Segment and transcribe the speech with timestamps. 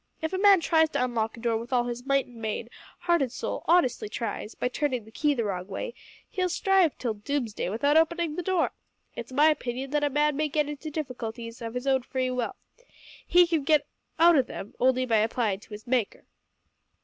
[0.19, 3.21] If a man tries to unlock a door with all his might and main, heart
[3.21, 5.93] and soul, honestly tries, by turnin' the key the wrong way,
[6.27, 8.71] he'll strive till doomsday without openin' the door!
[9.15, 12.55] It's my opinion that a man may get into difficulties of his own free will.
[13.27, 13.85] He can get
[14.17, 16.25] out of them only by applyin' to his Maker."